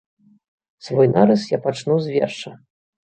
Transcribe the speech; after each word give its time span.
Свой 0.87 1.07
нарыс 1.15 1.43
я 1.51 1.59
пачну 1.67 1.99
з 2.07 2.15
верша. 2.15 2.55